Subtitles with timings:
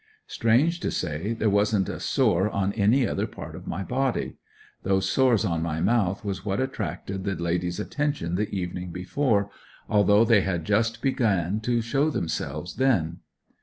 [0.25, 4.35] Strange to say there wasn't a sore on any other part of my body.
[4.81, 9.51] Those sores on my mouth was what attracted the lady's attention the evening before,
[9.87, 13.19] although they had just began to show themselves then.